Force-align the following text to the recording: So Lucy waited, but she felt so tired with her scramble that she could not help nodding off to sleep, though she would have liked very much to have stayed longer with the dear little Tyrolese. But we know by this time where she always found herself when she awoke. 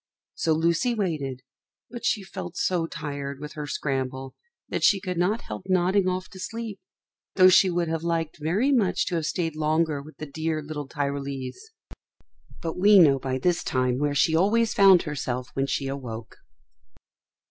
So 0.33 0.53
Lucy 0.53 0.95
waited, 0.95 1.41
but 1.91 2.03
she 2.05 2.23
felt 2.23 2.57
so 2.57 2.87
tired 2.87 3.39
with 3.39 3.53
her 3.53 3.67
scramble 3.67 4.33
that 4.67 4.83
she 4.83 4.99
could 4.99 5.15
not 5.19 5.41
help 5.41 5.67
nodding 5.69 6.07
off 6.07 6.27
to 6.29 6.39
sleep, 6.39 6.79
though 7.35 7.49
she 7.49 7.69
would 7.69 7.87
have 7.87 8.01
liked 8.01 8.39
very 8.41 8.71
much 8.71 9.05
to 9.09 9.15
have 9.17 9.27
stayed 9.27 9.55
longer 9.55 10.01
with 10.01 10.17
the 10.17 10.25
dear 10.25 10.59
little 10.63 10.87
Tyrolese. 10.87 11.69
But 12.63 12.79
we 12.79 12.97
know 12.97 13.19
by 13.19 13.37
this 13.37 13.63
time 13.63 13.99
where 13.99 14.15
she 14.15 14.35
always 14.35 14.73
found 14.73 15.03
herself 15.03 15.49
when 15.53 15.67
she 15.67 15.85
awoke. 15.87 16.35